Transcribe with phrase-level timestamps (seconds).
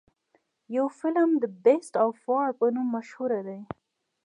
[0.75, 3.59] يو فلم The Beast of War په نوم مشهور دے.